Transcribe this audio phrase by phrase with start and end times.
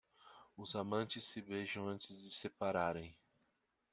[0.57, 3.15] Os amantes se beijam antes de se separarem.